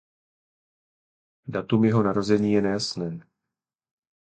[1.47, 3.19] Datum jeho narození je nejasné.